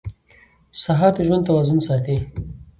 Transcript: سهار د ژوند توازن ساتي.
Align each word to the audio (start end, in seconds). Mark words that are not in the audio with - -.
سهار 0.81 1.11
د 1.15 1.19
ژوند 1.27 1.43
توازن 1.47 1.79
ساتي. 1.87 2.17